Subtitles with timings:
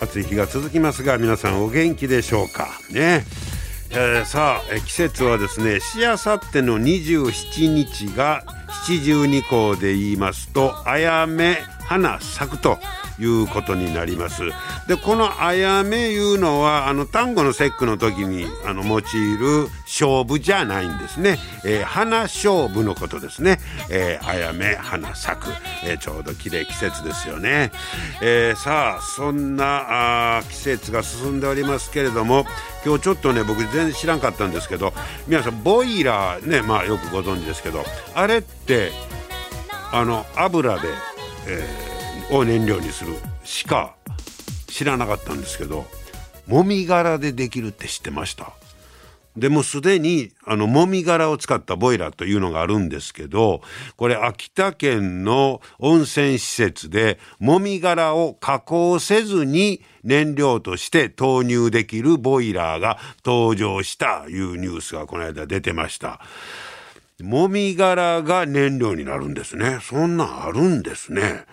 [0.00, 2.68] 暑い日が続きますが皆さんお元気でしょうか？
[2.90, 3.24] ね。
[3.90, 8.44] えー、さあ季節はですねしあさっての27日が
[8.86, 11.54] 七十二候で言いますとあやめ
[11.86, 12.78] 花咲くと。
[13.20, 14.42] いうことになります。
[14.86, 23.58] でこのあやめいうのはあの単語の節句の時にあの用いる勝負じゃないんですね、えー、花勝負のことですね、
[23.90, 25.50] えー、あやめ花咲く、
[25.84, 27.72] えー、ちょうど綺麗季節ですよね、
[28.22, 32.44] えー、さあそんなあ季節が進んでおりますけれども
[32.84, 34.92] 今日ちょっとね僕全然知らんかったんですけど
[35.26, 38.92] 皆さんボイラーねまあよくご存知ですけどあれって
[39.92, 40.88] あの油で、
[41.46, 41.87] えー、
[42.30, 43.94] を燃料にするしか
[44.66, 45.86] 知らなかったんですけど
[46.46, 48.52] もみ殻でできるって知ってました
[49.36, 53.60] でもすでにあのもみ殻を使ったボイラーというのがあるんですけど
[53.96, 66.20] これ秋田県の温泉施設でもみ殻を加工せずに燃料として投入できるボイラーが登場したいうニュースがこの間出てました。
[67.20, 69.80] もみ殻が燃料になるんですね。
[69.82, 71.44] そんなんあるんですね。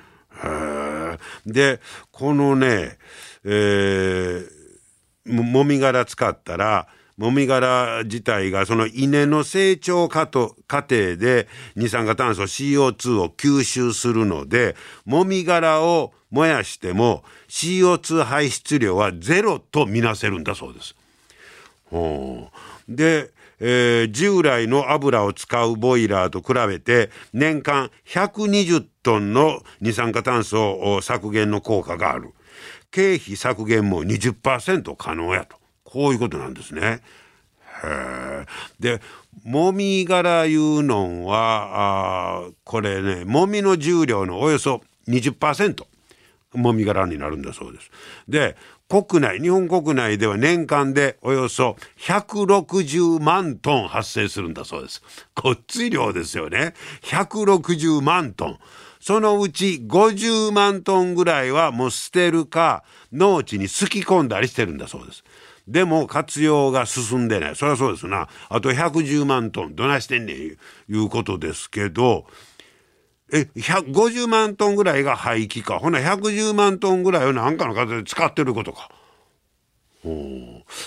[1.45, 1.79] で、
[2.11, 2.97] このね、
[3.43, 20.95] えー、もみ殻使ったら、もみ殻自体がその稲の成長過程で二酸化炭素 CO2 を吸収するので、もみ殻を燃やしても CO2 排出量はゼロとみなせるんだそうです。
[22.89, 32.31] で、えー、従来の油を使うボイラーと比べて年間120トンの二酸化炭素削減の効果がある。
[32.91, 35.57] 経費削減も20%可能やと。
[35.83, 37.01] こういうことなんですね。
[38.79, 39.01] で
[39.43, 45.85] もみ殻いうのはあこれねもみの重量のおよそ20%
[46.53, 47.91] もみ殻になるんだそうです。
[48.27, 48.55] で
[48.87, 55.01] 国内日本国内では年間でおよそ160万トン発生するんだそうです。
[55.33, 56.73] こっつい量ですよね。
[57.01, 58.59] 160万トン。
[58.99, 65.23] そのうち50万トンぐらいはもう捨てるか農地にすき込んだりしてるんだそうです。
[65.67, 67.55] でも活用が進んでない。
[67.55, 68.29] そりゃそうですな。
[68.49, 70.57] あと110万トンどないしてんねんい
[70.89, 72.27] うことですけど、
[73.31, 75.79] え、150万トンぐらいが廃棄か。
[75.79, 78.89] ほな110万トンぐらいを何かの形で使ってることか。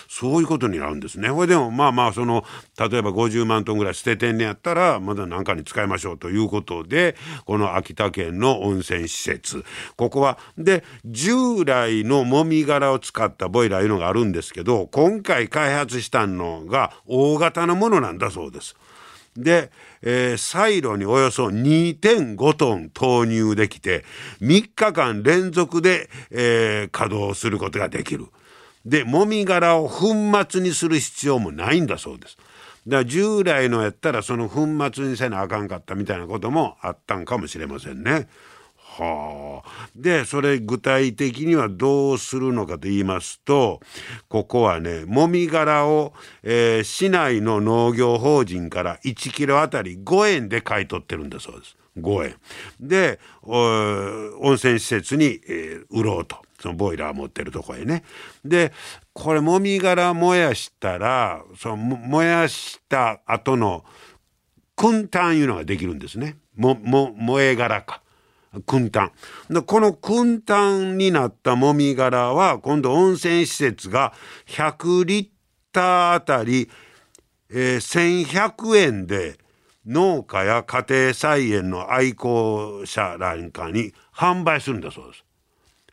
[0.08, 1.28] そういうことになるんですね。
[1.28, 2.44] ほいでもまあまあその
[2.78, 9.64] 例えば50万トンぐらい捨ててんねやったらまだ何かに使いましょうということでこの秋田県の温泉施設
[9.96, 18.76] ここはで従来のもみ殻を使ったボイラーいうのがあるんですけど今回開発したのが大型のものなんだそうです。
[19.38, 19.70] で、
[20.02, 24.04] えー、サイロにおよそ2.5トン投入できて
[24.40, 28.26] 3日間連続で、えー、稼働することができる。
[28.84, 30.14] で、もみ殻を粉
[30.48, 32.36] 末にする必要もないんだそうです。
[32.86, 38.28] だから従来のやったらその粉末にせなあかんかったみたいなこともあったんかもしれませんね。
[38.98, 43.80] はあ、でそれ具体的にはどうするのかと言いますと
[44.28, 51.76] ここはねもみ殻を、えー、市内の農業法人から1キロあたり5円で買い取ってるんだそうです。
[51.98, 52.36] 5円
[52.80, 58.04] で温泉施設に、えー、売ろうとそのボイラー持ってるとこへね。
[58.44, 58.72] で
[59.12, 63.84] これもみ殻燃やしたらその燃やした後の
[64.76, 66.36] 燻炭いうのができるんですね。
[66.56, 68.02] もも燃え殻か。
[68.60, 69.12] 燻炭
[69.66, 74.12] この燻炭になったもみ殻は今度温泉施設が
[74.46, 75.28] 100リッ
[75.72, 76.70] ターあたり、
[77.50, 79.38] えー、1100円で
[79.86, 85.27] 農家や家庭菜園の愛好者なんかに販売するんだそうです。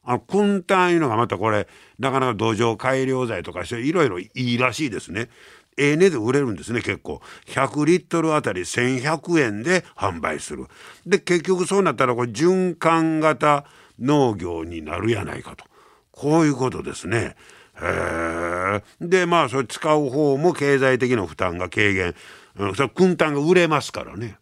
[0.05, 1.67] あの燻炭いうのがまたこれ
[1.99, 5.29] なかなか土壌改良剤とかしていろいろいいらしいですね。
[5.77, 7.21] ええ値で売れるんですね結構。
[7.47, 10.67] 100リットルあたり1100円で販売する。
[11.05, 13.65] で結局そうなったらこれ循環型
[13.99, 15.65] 農業になるやないかと。
[16.11, 17.35] こういうことですね。
[17.81, 22.15] へでまあそれ使う方も経済的な負担が軽減、
[22.57, 24.37] うん、それ燻炭が売れますからね。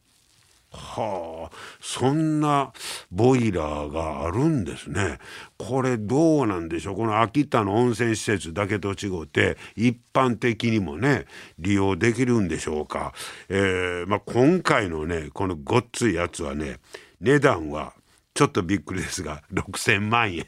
[0.76, 2.74] はあ、そんな
[3.12, 5.20] ボイラーがあるんですね。
[5.58, 6.96] これどうなんでしょう？
[6.96, 11.26] この秋田の温泉施設だけと違って一般的にもね
[11.60, 13.14] 利用できるんでしょうか？
[13.50, 16.80] えー、まあ、今回のねこのごっついやつはね
[17.22, 17.94] 値段は
[18.34, 20.46] ちょっとびっくりですが6,000万円。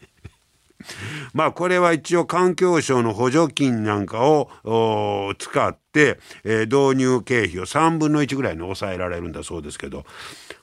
[1.33, 10.05] まあこれは一応環境省の補助金なんかを使って、えー、導入経費を3分の1ぐらいに抑えられるんだそうですけど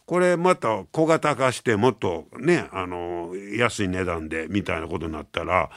[0.06, 5.70] これまた小型化してもっとねあの安い値段でみたいなことになったら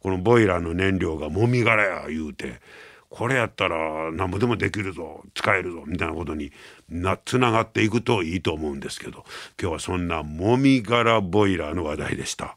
[0.00, 2.60] このボイラーの燃料がもみ殻や言うて
[3.10, 6.52] これやったら何ぼでもできるぞ使えるぞみたいなことに
[7.24, 9.24] つながっていくといいと思うんですけど
[9.60, 12.56] 今日はそんなもみ殻ボイラーの話題でした。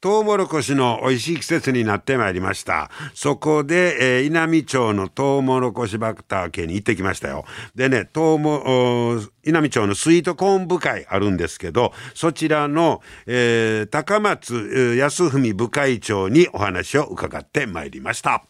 [0.00, 2.88] トウモロコシの美味しい季節になってまいりました。
[3.14, 7.44] そこで、えー、稲美町のトウモロコシ畑に行ってきましたよ。
[7.74, 18.44] でね、トウモ、稲美町のスイートコーン部会あるんですけど、そちらの、えー、高松康文部会長にお話を伺ってまいりました。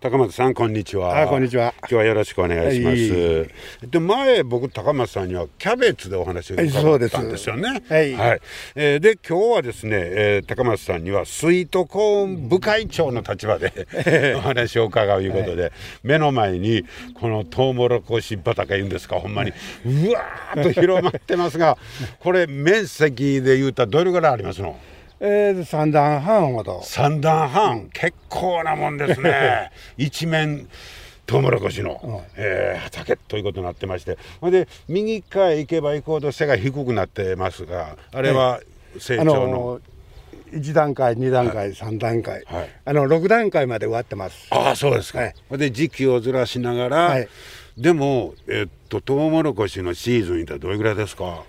[0.00, 1.20] 高松さんこんにちは。
[1.20, 1.74] あこんにちは。
[1.80, 3.86] 今日はよろしくお願いします。
[3.86, 7.82] で前僕高松さんにはキャベツでお話を伺ったんですよね。
[7.86, 8.14] はい。
[8.14, 8.40] はい、
[8.76, 15.72] えー、で今日はですね、えー、高松さんにはスイートコーン部会長の立場でお話を伺ういうことで、はい、
[16.02, 19.52] 目の前にこのトウモロコシ畑いうんですかほんまに
[19.84, 21.76] うわーっと広まってますが、
[22.20, 24.78] これ面積で言うたらどれぐらいありますの？
[25.20, 26.80] えー、三段半ほど。
[26.82, 29.70] 三段半、うん、結構なもんですね。
[29.98, 30.66] 一面
[31.26, 34.16] トウモロコシの、うん、えー、畑ということになってまして。
[34.40, 38.60] ほんで右側へ行けば行こうと背が低くなってますがあれは
[38.98, 39.80] 成長の、あの
[40.52, 44.48] 1段階2段階、はい、3段階、はい、あの6段階まで終わってます。
[44.50, 47.28] ああそうですか、はい、で時期をずらしながら、はい、
[47.76, 51.44] でもえー、っとトウモロコシのシーズンってどれぐらいですか？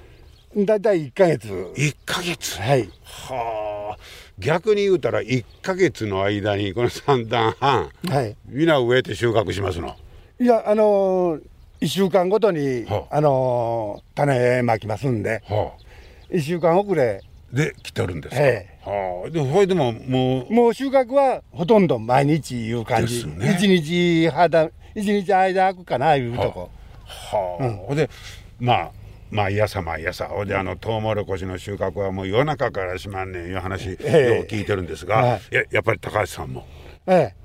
[0.55, 1.47] 大体1か月。
[1.47, 2.59] 1か月？
[2.59, 2.89] はい。
[3.03, 4.31] はあ。
[4.39, 9.95] 逆に言うたら1か月の間にこの3段半、はい、皆植えて収穫しますの？
[10.39, 11.41] いやあのー、
[11.81, 17.21] 1週間ごとに、はあ、あのー、種まきますんで、はあ、1週間遅れ。
[17.53, 26.69] で来てるんですか、ええ、はあ、でそれでももうもう収穫はほとんど毎日いう感じ、ね、1日肌1日間空くかないうとこ。
[27.05, 28.09] はあ、はあ、うん、で
[28.57, 28.91] まあ
[29.31, 36.67] 毎朝毎朝ほであのトウモロコシの収穫はもう夜中からしまんねんいう話を聞いてるんですが、はい、ややっぱり高橋さんも？
[37.07, 37.35] ええ。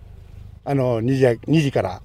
[0.64, 2.02] あの2時 ,2 時から、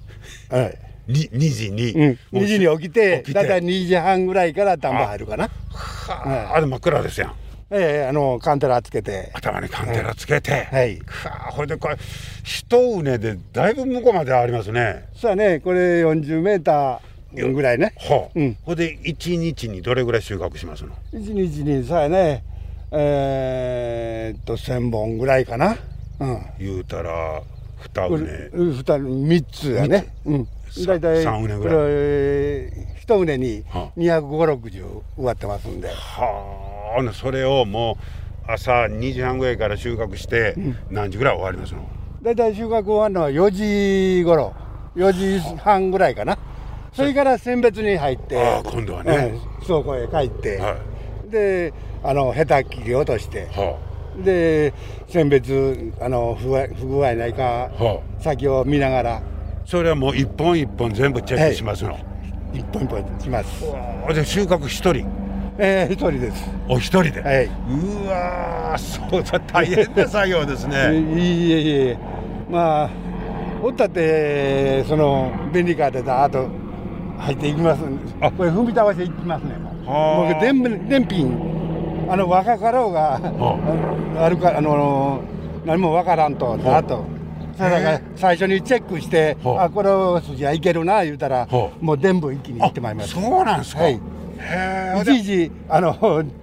[0.52, 0.92] ええ。
[1.08, 5.48] 2, 2時に、うん、2時に起きてだいたい2時半ぐらいから田んぼ入るかな。
[5.72, 7.34] はあ、あれ真っ暗ですやん。
[7.74, 9.30] ええあのカンテラつけて。
[9.34, 11.96] 頭にカンテラつけて、はい、はあこれでこれ
[12.44, 15.08] 一畝でだいぶ向こうまでありますね。
[15.16, 15.58] そうやね。
[15.58, 17.94] これ40メーターぐらいね。
[17.98, 18.56] はあ、うん。
[18.64, 20.92] ほで一日にどれぐらい収穫しますの？
[21.12, 22.44] 一日にさやね、
[22.90, 25.76] えー、っと千本ぐらいかな。
[26.20, 26.42] うん。
[26.58, 27.42] 言うたら
[27.94, 28.50] 二畝。
[28.52, 30.14] 二三つやね。
[30.24, 30.48] うん。
[30.86, 32.92] 大体三畝ぐらい。
[33.02, 33.64] 一畝に
[33.96, 34.82] 二百五六十
[35.18, 35.88] 植わってますんで。
[35.88, 37.12] はあ。
[37.12, 37.96] それをも
[38.46, 40.54] う朝二時半ぐらいから収穫して
[40.90, 41.88] 何時ぐらい終わりますの？
[42.22, 44.54] 大体収穫終わるのは四時頃、
[44.94, 46.38] 四時半ぐらいかな。
[46.92, 50.76] それから選別に入ってあ今度はね、うん、倉庫へ帰って、は
[51.26, 51.72] い、で
[52.02, 53.78] あのヘタ切り落として、は
[54.20, 54.74] あ、で
[55.08, 59.22] 選別あの不不具合ないか、はあ、先を見ながら。
[59.64, 61.98] それはもう一本一本全部チェックしますの、は
[62.52, 63.64] い、一本一本します。
[64.12, 65.06] で収穫一人？
[65.58, 66.50] ええー、一人です。
[66.68, 70.98] お一人で、はい、うわそうだ大変な作業ですね。
[71.16, 71.98] いいえいえ。
[72.50, 72.90] まあ
[73.62, 76.48] おったってその便利カーでだあと
[77.22, 77.82] 入っていきます
[78.20, 78.30] あ。
[78.30, 80.40] これ踏み倒していきますねもう。
[80.40, 83.20] 電電品あの若かろうが
[84.18, 84.28] あ。
[84.28, 85.22] るかあの
[85.64, 87.04] 何もわからんとだと、
[87.56, 89.70] そそれから最初にチェックして、あ。
[89.72, 91.46] この筋はいけるな言うたら
[91.80, 93.10] もう全部一気にいってまいります。
[93.14, 93.82] そうなんですか。
[93.82, 94.00] はい。
[95.02, 95.94] いちいちあの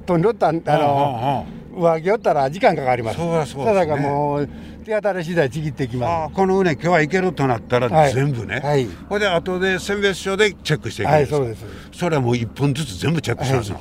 [0.06, 1.46] 飛んどったあの
[1.76, 3.18] 上着おったら時間かかります。
[3.18, 3.74] そうだそうね。
[3.74, 4.48] だからもう
[4.86, 8.14] 手当たり次第ちぎっていきあまあこの畝今日はいけるとなったらはい。
[8.14, 8.88] 全部ね、はい。
[9.08, 12.00] ほいで後で選別所でチェックしていくんですかはいそうです。
[12.00, 13.76] それはもう1分ずつ全部チェックしますの、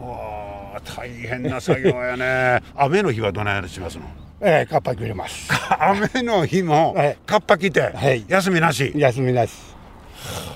[0.00, 2.62] はあ大変な作業やね。
[2.76, 4.02] 雨の日はどないしますの？
[4.04, 4.08] す
[4.44, 5.48] ええカッパ切れます。
[5.78, 7.16] 雨の日もはい。
[7.26, 8.24] カッパ着て、はい。
[8.28, 9.52] 休みなし、休みなし。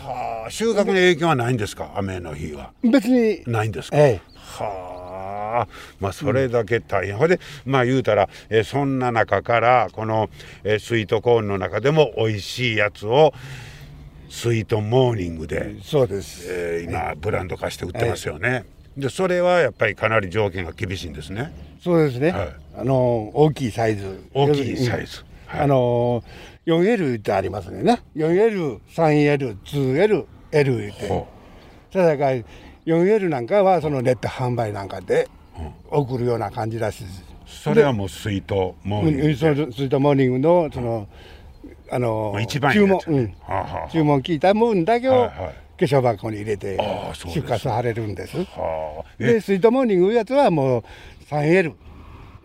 [0.04, 1.92] はあ収穫に影響はないんですか？
[1.96, 2.70] 雨の日は。
[2.82, 3.42] 別に。
[3.46, 4.20] ないんですか、え。
[4.34, 4.95] はあ
[6.00, 10.28] まあそれだけ大変、ほいでまあ言うたら、えーそんな中からこの、
[10.64, 13.32] えースイートコーンの中でも美味しいやつを
[14.28, 16.46] スイートモーニングでえ、そうです。
[16.48, 18.64] えー今ブランド化して売ってますよね、
[18.96, 21.52] でそれはやっぱりかなり条件が厳しいんですね。
[21.82, 22.48] そうですね、はい。
[22.78, 24.24] あの大きいサイズ。
[24.34, 25.24] 大きいサイズ。
[25.46, 25.60] はい。
[25.60, 26.24] うんあの
[26.66, 27.82] 4L ってありますね。
[27.84, 31.08] な 4L3L2L L 言って。
[31.08, 31.28] ほ
[31.92, 32.36] それだから
[32.86, 35.28] 4L なんかはそのネット販売なんかで
[35.90, 37.04] 送るような感じらし。
[37.46, 39.26] それはもうスイートモーニング。
[39.28, 41.08] うん、そのスイートモーニングのその、
[41.90, 43.34] あの注文うん、
[43.92, 46.76] 注文聞いた分だけを化粧箱に入れて
[47.14, 48.36] 出荷されるんです。
[49.18, 50.84] でスイートモーニングいうやつはもう
[51.30, 51.74] 3L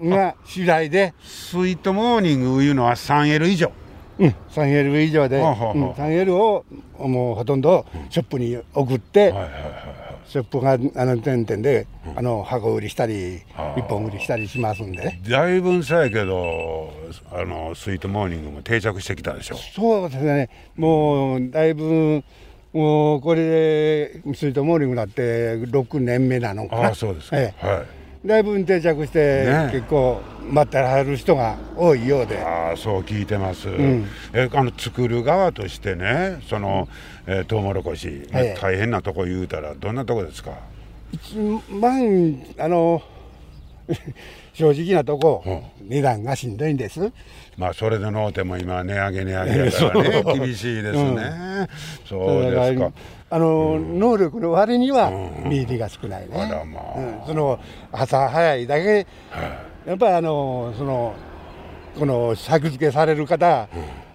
[0.03, 3.71] が主体で、スイートモーニングいうのは 3L 以上。
[4.19, 5.43] うん、3L 以上で、うん
[5.93, 6.65] 3L を
[6.99, 9.33] もうほとんどショップに送って、
[10.31, 13.41] ショップがあの点々で、あの箱売りしたり
[13.75, 15.03] 一本売りしたりしますんで。
[15.03, 16.93] ねだいぶんさやけど
[17.33, 19.57] あのスイートモーニングも定着してきたでしょ。
[19.57, 20.49] そうですね。
[20.77, 22.23] もうだいぶ
[22.71, 26.81] もうこれでスイートモーニングだって6年目なのかな。
[26.83, 27.81] ああそうですか、えはい。
[27.81, 29.69] えだいぶ定着して、ね。
[29.71, 32.39] 結構待ってられる人が多いようで。
[32.39, 34.05] ああそう聞いてます、ん。
[34.33, 36.87] えあの作る側としてねその、
[37.25, 38.57] えー、トウモロコシ、ええ。
[38.61, 40.51] 大変なとこ言うたらどんなとこですか
[41.13, 43.01] ？1万あの
[44.53, 45.43] 正直なとこ、
[45.81, 47.11] 値段がしんどいんです。
[47.57, 50.11] まあそれでのうても今値上げ値上げだからね。
[50.23, 50.39] そう。
[50.39, 51.67] 厳しいですね、
[52.05, 52.91] そうだからですか。
[53.29, 55.09] あの、能力の割には
[55.45, 56.99] 身入りが少ないね、まあ。
[56.99, 57.21] うん。
[57.27, 57.59] その
[57.91, 59.07] 朝早いだけ、
[59.85, 61.13] やっぱりあのその
[61.97, 63.67] この作付けされる方、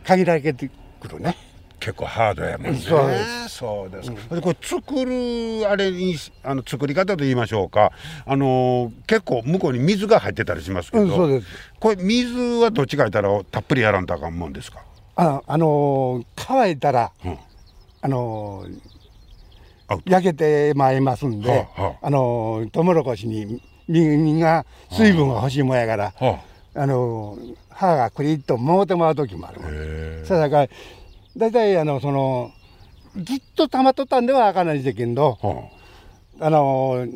[0.05, 1.37] 限られてくるね
[1.79, 2.79] 結構ハードやもんね。
[2.79, 3.49] そうです。
[3.49, 7.93] そうですか、でこれ作るあれにあの作り方と言いましょうか。
[8.25, 11.47] あの結構向こうに水が入ってたりしますけど、うんそうです。
[11.79, 14.83] これ水はどっちか言ったらたっぷりやらんとあかんもんですか？
[15.17, 17.39] ああの乾いたら、うん。
[18.03, 18.67] あの
[20.05, 22.07] 焼けてまいりますんで、はあはあ。
[22.07, 26.41] あのトウモロコシに実が水分が欲しいもんやから、は
[26.75, 26.87] あ。
[26.87, 27.39] の
[27.71, 29.61] 歯がクリッともうてもらう時もある。
[29.63, 30.69] あ、へそれだから
[31.37, 32.51] 大体あのその
[33.17, 37.07] ずっと溜まっとったんではあかんないんですけどえはあの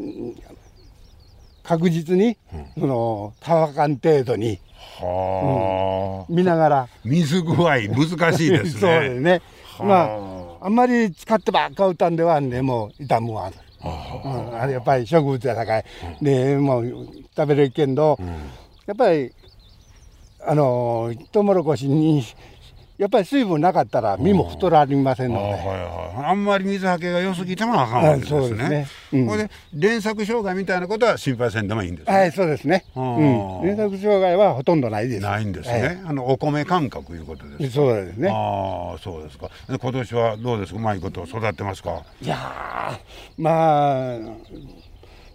[1.62, 2.36] 確実に、
[2.76, 4.58] その乾かん程度に
[5.00, 8.80] あ、はあ見ながら、水具合難しいですね。
[8.80, 9.42] そうですね。
[9.78, 9.84] はあ。
[9.84, 9.94] ま
[10.64, 13.50] ああんまり使ってばっか打ったんではんでもう傷むわ、
[13.84, 15.84] うん、あれやっぱり植物やさかい、
[16.20, 18.18] でもう食べれるけんど、
[18.86, 19.32] やっぱり
[20.44, 22.24] あのトウモロコシに
[23.00, 25.56] やっぱり水分なかったら実も太られませんので、あはい
[26.18, 28.36] はい、あんまり水はけが良すぎてもあかんわけですね。
[28.36, 32.14] あそうですねうんこれで連作障害みたいなことは心配せんでもいいんです、ね。
[32.14, 32.84] はい、そうですね。
[32.94, 33.66] あうーん。
[33.66, 35.22] 連作障害はほとんどないです。
[35.22, 37.74] ないんですね、あのお米感覚いうことです。
[37.74, 38.28] そうですね。
[38.28, 39.48] ああそうですか。
[39.66, 40.78] で今年はどうですか？
[40.78, 42.02] うまいこと育ってますか？
[42.20, 42.98] いやー、
[43.42, 44.18] まあ、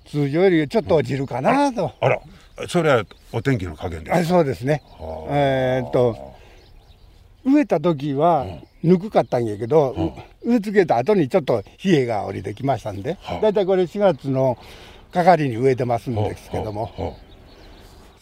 [0.05, 1.91] 通常よりちょっと落ちるかなと。
[1.99, 2.21] あら
[2.69, 3.03] それは
[3.33, 4.29] お天気の加減であす。
[4.29, 4.83] そうですね。
[4.99, 6.35] はあえーっと、
[7.45, 8.45] 植えた時は
[8.83, 9.95] ぬくかったんやけど、
[10.43, 14.57] 植え付けた後にちょっと冷えが降りてきましたんではあ、だいたいこれ4月の
[15.13, 17.13] かかりに植えてますんですけども、は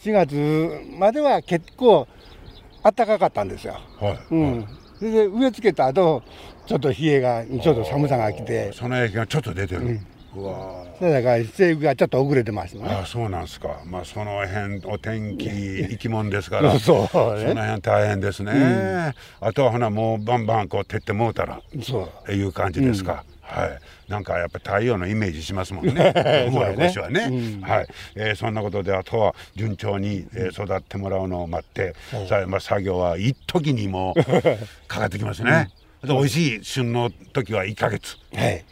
[0.04, 2.06] 4月までは結構
[2.82, 3.78] 暖かかったんですよ。
[4.30, 4.66] うん。
[4.98, 6.22] それで植え付けた後、
[6.66, 9.80] ちょっと冷えが、ちょっと寒さが来て、その影響がちょっと出てる。
[9.80, 10.13] うわそれ
[11.00, 12.84] だから生育がちょっと遅れてますね。
[12.88, 13.82] ああそうなんですか。
[13.84, 16.76] まあその辺お天気生き物ですから。
[16.80, 17.54] そうそのね。
[17.54, 22.32] 辺大変ですね、あとはほなもうバンバンこう照ってもうたらそう。
[22.32, 24.10] いう感じですか、はい。
[24.10, 26.12] なんかやっぱ太陽のイメージしますもんね。
[26.14, 27.22] トウモロコシはね。
[27.62, 27.86] はい、
[28.16, 31.94] えーそんなことであとは順調に、えー育ってもらうのを待って、
[32.28, 34.22] さあまあ、作業は一時にもう
[34.88, 35.70] かかってきますね、
[36.02, 38.16] で美味しい旬の時は1ヶ月。
[38.34, 38.64] はい。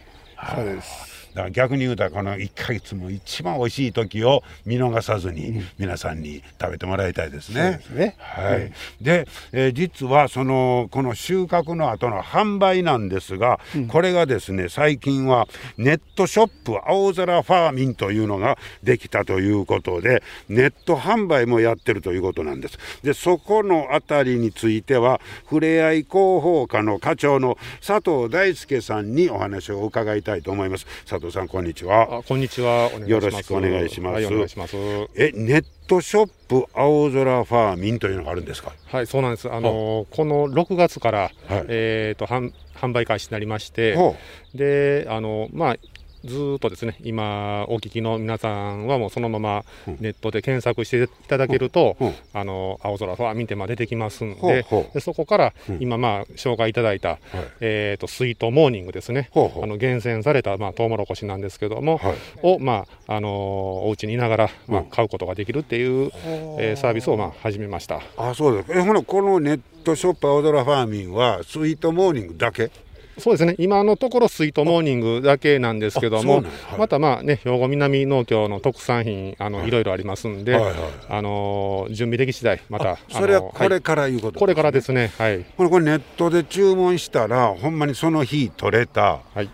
[0.56, 1.11] そうです。
[1.34, 7.72] だから逆に言うたらこの1か月も一番美味しい時を見逃さずに皆さんに食べてもらいたいですね。
[7.78, 13.58] ですねはい、で、えー実はそのこの収穫の後の販売なんですが、
[13.88, 22.78] これがですね最近はネットショップ青空ファーミンというのができたということでネット販売もやってるということなんです。
[23.02, 30.86] でそこのあたりについてはふれあい広報課の課長の佐藤大輔さんにお話を伺いたいと思います。
[31.08, 32.18] 佐藤さんこんにちは。
[32.18, 32.90] あ、こんにちは。
[33.06, 34.76] よろしくお願いしますはい、お願いします。
[35.14, 38.72] えネットショップ青空ファーミンというのがあるんですか？
[38.88, 39.50] はい、そうなんです。
[39.50, 44.16] あのこの6月から、はいえっ、と販販売開始になりまして、ほ
[44.54, 45.76] で、あのまあ。
[46.24, 49.64] ずーっとですね今お聞きの皆さんはもうそのまま
[50.00, 52.06] ネットで検索していただけると、うん。
[52.08, 52.14] うん。
[52.32, 57.18] あの青空ファーミンテま出てきますんでほうでそこから今まあ紹介いただいた、
[57.60, 59.30] えー、とスイートモーニングですね。
[59.34, 62.14] あの厳選されたまあトウモロコシなんですけども、はい。
[62.42, 66.10] をまああのーお家にいながらまあ買うことができるっていう、
[66.58, 68.00] えーサービスをまあ始めました。
[68.16, 68.72] あそうです。
[68.72, 72.70] えほなこのネットショップ青空ファーミンはスイートモーニングだけ？
[73.18, 73.54] そうですね。
[73.58, 76.44] 今のところスイートモーニングだけなんですけども、はい。
[76.78, 80.74] またまあね兵庫南農協の特産品あの、い、ろいろありますんで、はいはい
[81.08, 85.12] あのー準備でき次第またそれはこれからいうことこれからですすね。
[85.18, 85.44] はい。
[85.56, 89.20] これこれネットで注文したらほんまにその日取れた。
[89.34, 89.48] はい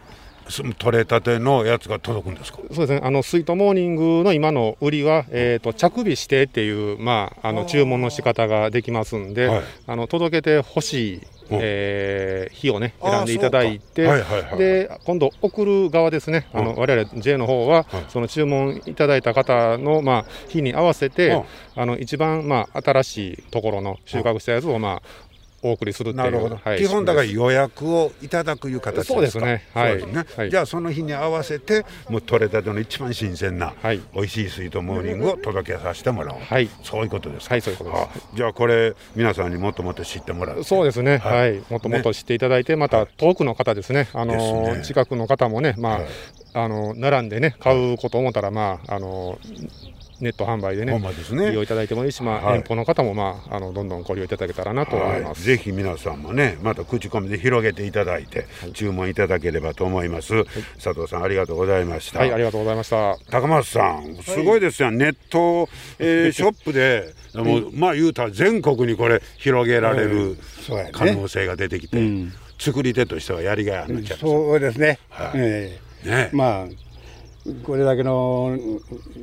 [0.78, 2.58] 取れたてのやつが届くんですか？
[2.72, 3.00] そうですね。
[3.02, 9.62] あのスイートモーニングの今の売りは、えー、と着日指定っていう、まあ、あの注文の仕方ができますんで、はい。
[9.86, 21.42] あの届けてほしい、えー日をね選んでいただいて、はいはいはいで今度送る側ですね、あの我々 J の方は、その注文いただいた方の、まあ、日に合わせて、
[21.76, 25.02] あの一番、まあ、新しいところの収穫したやつを、まあ、
[25.62, 26.78] お送りするっていうなるほど、はい。
[26.78, 29.14] 基本だから仕予約をいただくいう形ですか。
[29.14, 29.64] そうですね。
[29.74, 30.06] はい。
[30.06, 30.24] ね。
[30.36, 30.50] はい。
[30.50, 34.00] じゃあその日に合わせてもう取れたての一番新鮮な、はい。
[34.14, 36.68] 美味しいスイートモーニングを届けさせてもらおう、はい。
[36.82, 37.54] そういうことですか。
[37.54, 38.02] はいそういうことです。
[38.02, 40.64] あじゃあこれ皆さんにもっともっと知ってもらう。
[40.64, 41.56] そうですね、ははい。
[41.58, 44.34] い、もっともっと知っていただいて、また遠くの方ですね、あの
[44.74, 44.82] ね。
[44.84, 46.06] 近くの方もね、まあ、はい。
[46.54, 49.38] あの並んでね、買うこと思ったら、まあ、あの
[50.20, 51.48] ネット販売でね、ね。
[51.50, 52.58] 利用いただいてもいいし、まあ、はい。
[52.58, 55.08] 遠方の方も、まあ、あのどんどんご利用いただけたらなと思い。
[55.08, 55.42] はい、ます。
[55.42, 60.44] ぜひ皆さんもねまた口コミで広げていただいて、注文いただければと思います、
[60.82, 63.16] 佐藤さんありがとうございました、はい、ありがとうございました。
[63.30, 70.36] 高松さん、すごいですよ、ネット、えー ショップで、もうまあ言うたら全国にこれ、広げられる
[70.92, 71.98] 可能性が出てきて、
[72.58, 75.30] 作り手としてはやりがいあるんちゃいますそうですね、はい。
[75.36, 76.08] ええ。
[76.08, 76.30] ね。
[76.32, 76.87] まあ
[77.64, 78.58] これだけの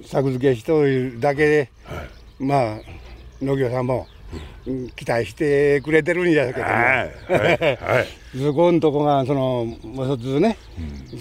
[0.06, 1.72] 作付けしとるだけで、
[2.40, 2.78] まあ
[3.42, 4.12] 農業さんも、う
[4.72, 8.08] ん期待してくれてるんやけども、はい、はい、はい。
[8.36, 10.58] そこんとこがそのもう一つね、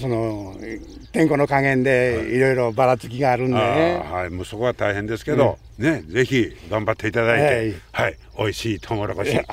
[0.01, 0.57] その
[1.13, 2.41] 天候の加減でい。
[2.41, 8.13] ろいろばらつきがあるんであね、ーはい、もうそこは大変ですけど、ね、ぜひ頑張っていただいて、ははい。
[8.13, 9.47] い、美味しいトウモロコシ待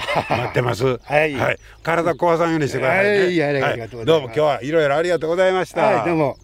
[0.50, 0.98] ってます。
[1.04, 1.36] はい。
[1.84, 3.12] 体壊さんようにしてくださいね。
[3.12, 3.44] はい。
[3.44, 4.06] ありがとうございます。
[4.06, 5.82] どうも今日はいろいろありがとうございました。
[5.82, 6.06] はい。
[6.06, 6.38] どうも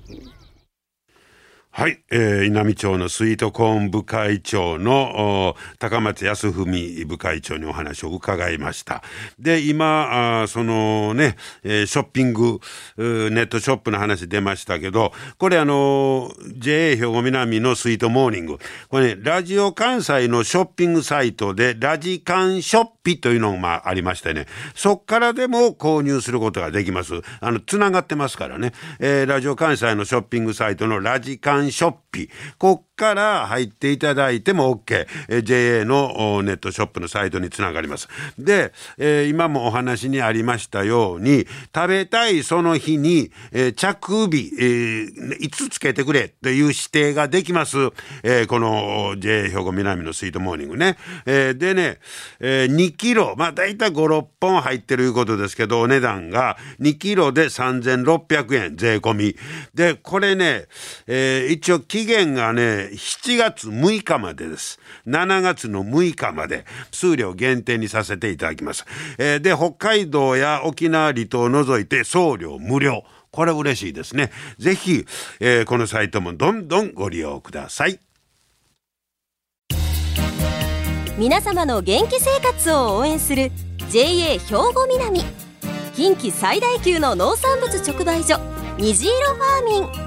[1.80, 9.04] はい、えー、稲美町のスイートコーン部会長の高松康文部会長にお話を伺いました。
[9.38, 12.60] で、今、あそのね、えーショッピング、
[12.98, 18.58] ネットショップの話出ましたけど、これあのー JA 兵庫南のスイートモーニング。
[18.90, 27.22] これね、ラジオ関西のショッピングサイトで、ラジカンショッピというのがあありましてね、そっからでも購入することができます。
[27.40, 28.74] あの、つながってますからね。
[29.00, 32.30] えーラジオ関西のショッピングサイトのラジカンショッピ。
[32.60, 35.07] 国から入っていただいても OK。
[35.29, 38.10] えー JA のネットショップのサイトにつながります。
[38.38, 47.77] で、えー今もお話にありましたように、食べたいその日に、えー着日、えーいつつけてくれという指定ができます。
[48.23, 50.97] えーこの JA 兵庫南のスイートモーニングね。
[51.25, 51.99] えーでね、
[52.39, 59.36] えー2キロ、まあ大体5、6本入ってるいうことですけど、お値段が2キロで3600円、税込み。
[59.73, 60.65] で、これね、
[61.07, 64.80] えー一応期限がね、7月6日までです。
[65.08, 68.86] 7月の6日まで、数量限定にさせていただきます。
[69.17, 73.04] えーで、北海道や沖縄離島を除いて送料無料。
[73.32, 74.32] これ嬉しいですね。
[74.58, 75.06] ぜひ、
[75.39, 78.00] えーこのサイトもどんどんご利用ください。
[81.17, 83.52] 皆様の元気生活を応援する
[83.89, 85.21] JA 兵庫南
[85.95, 88.39] 近畿最大級の農産物直売所
[88.78, 90.07] 虹色ファーミン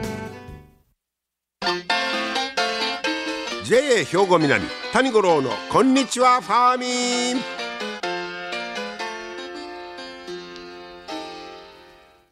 [3.71, 7.41] JA 兵庫南谷五郎のこんにちはファーミン。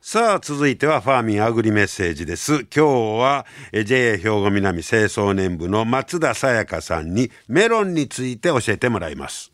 [0.02, 2.66] さあ続いてはファーミンアグリメッセージです。
[2.66, 2.84] 今日
[3.22, 9.54] は JA 兵庫南清掃年部の松田さやかさんにメロンについて教えてもらいます。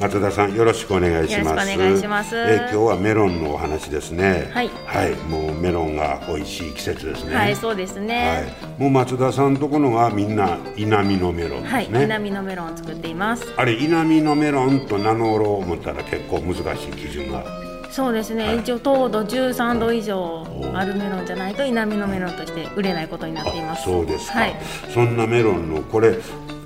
[0.00, 1.74] 松田さんよろしくお願いします。
[1.74, 2.36] お願いします。
[2.36, 4.48] え今日はメロンのお話ですね。
[4.54, 4.70] はい。
[4.86, 7.34] はい、もうメロンが美味しい季節ですね。
[7.34, 8.54] はい、そうですね。
[8.68, 8.80] はい。
[8.80, 11.70] もう松田さんとこのがみんな稲美のメロンですね。
[11.70, 13.44] はい、稲美のメロンを作っています。
[13.56, 17.44] あれ稲美のメロンと名乗ろう思ったら結構難しい基準が。
[17.90, 24.56] そうですね、はい、一応糖度13度以上あるメロンじゃないと稲美のメロンとして売れないことになっていますそうですか、はい、
[24.92, 26.18] そんなメロンのこれ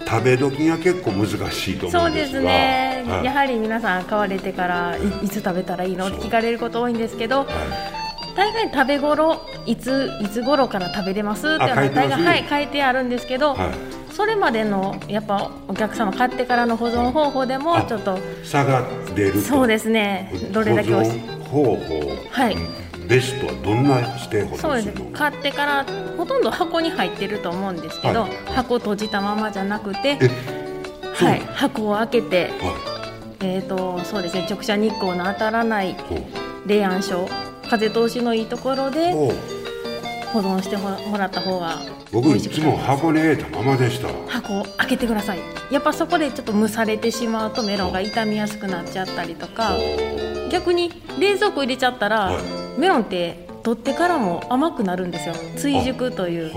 [0.05, 6.09] 食べ時が結構難しいと思うんですがそうですね、はい、やはり皆さん買われてからいつ食べたらいいの？
[6.09, 7.47] って聞かれること多いんですけど、
[8.37, 11.47] 大概食べ頃いついつ頃から食べれます？
[11.47, 20.33] って大概、はい、書いてあるんですけど、はい、それまでのやっぱお客様買ってからの保存方法でもちょっと差が出るそうですね。
[20.53, 22.01] どれだけ保存方法。
[22.31, 22.57] はい。
[23.09, 25.85] ベストはどんなしてそうです買ってから
[26.17, 30.19] ほとんど箱に入ってると思うんですけど、はい、箱閉じたままじゃなくて、
[31.13, 32.53] はい、箱を開けて、はい、
[33.43, 35.97] えっ、ー、とそうですね直射日光の当たらない
[36.67, 37.29] 冷暗所
[37.69, 39.13] 風通しのいいところで
[40.33, 41.81] 保存してもらった方が
[42.13, 44.09] 僕いつも箱に入れたままでした。
[44.29, 45.39] 箱を開けてください。
[45.71, 49.73] やっぱそこでちょっと蒸されてしまうとメロンが傷みやすくなっちゃったりとか。
[50.51, 55.35] 逆に冷蔵庫入れちゃったら、はい、メロンって取ってからも甘くなるんですよ。
[55.57, 56.53] 追熟という。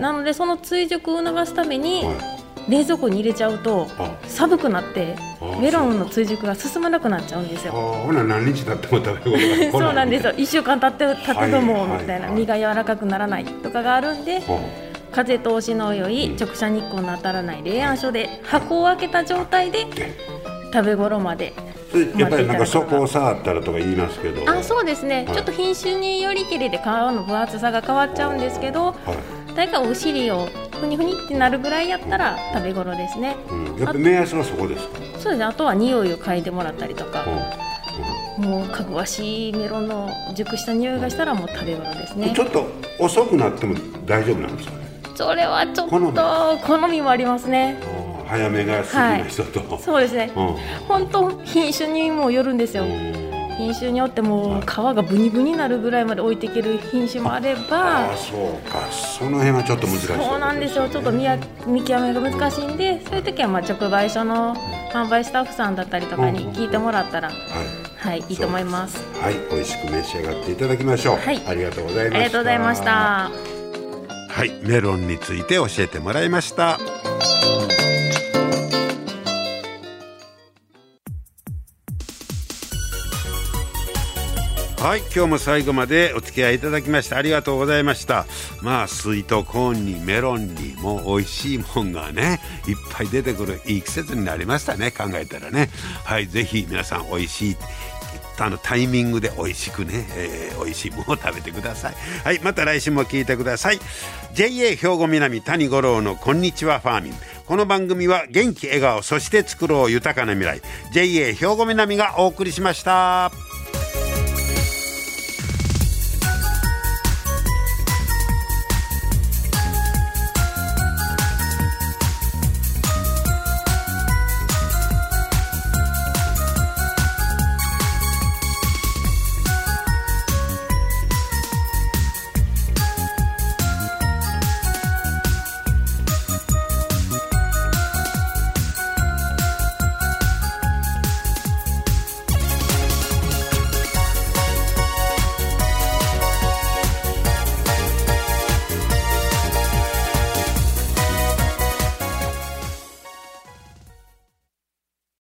[0.00, 3.88] なのでその追熟を促すために、はい冷蔵庫に入れちゃうと
[4.26, 5.16] 寒くなって
[5.60, 7.72] メロンの追熟が進まなくなっちゃうんですよ。
[7.72, 10.32] ほな何日経っても食べ物そうなんですよ。
[10.36, 12.28] 一週間経って経ってともみたいな。
[12.28, 14.42] 身が柔らかくならないとかがあるんで。
[15.12, 19.86] 風通しの良い直射日光の当たらない冷暗所で箱を開けた状態で
[20.72, 21.52] 食べ頃まで
[22.16, 24.48] やっぱりなんかそこを触ったらとか言いますけど。
[24.48, 30.48] あそうですね、はい、ちょっと品種によりけりで皮の分厚さが変わっちゃうんですけど、はい、大体お尻を
[30.80, 34.96] ふにふにってなるぐらいやったら食べ頃ですね、うん、やっぱ目安はそこですか？
[34.96, 35.44] そうですね。
[35.44, 37.24] あとは匂いを嗅いでもらったりとか、
[38.38, 42.32] うん、もうかぐわしいメロンの熟した匂いがしたらもう食べ頃ですね。
[42.34, 42.66] ちょっと
[42.98, 43.74] 遅くなっても
[44.06, 44.86] 大丈夫なんですかね？
[45.14, 47.78] それはちょっと好みもありますね。
[48.26, 52.84] 早めが好きな人と、はい、そうですね、うん、本当品種にもよるんですよ、
[53.56, 58.80] 品種によっても皮がブニブニになるぐらいまで置いていける品種もあればあそうか。
[58.90, 60.88] その辺はちょっと難しい、ね、そうなんですよ。
[60.88, 61.26] ちょっと見
[61.66, 64.54] 見極めが難しいんでそういう時はまあ直売所の
[64.92, 69.02] 販売スタッフさんだったりとかに聞いてもらったら、はい、はい、いいと思います。
[69.20, 71.16] はい美味しく召し上がっていただきましょう。
[71.16, 71.42] はい。
[71.46, 72.16] ありがとうございました。
[72.16, 73.50] ありがとうございました。
[74.30, 76.78] はいメロンについて教えてもらいました
[84.80, 88.24] はい今日も最後までお付き合いいただきましてありがとうございました。
[88.62, 95.68] まあスイートコーンにメロンにもう美味しいもんがねいっぱい出てくるいい季節になりましたね考えたらね。
[96.02, 97.56] はいぜひ皆さん美味しい
[98.38, 101.94] あのタイミングで美味しくね、えー、美味しいものを食べてください。
[102.24, 103.78] はいまた来週も聞いてください。
[104.32, 107.12] JA 兵庫南谷五郎のこんにちはファーミン。
[107.44, 110.62] この番組は元気笑顔そして作ろう豊かな未来。
[110.94, 113.49] JA 兵庫南がお送りしました。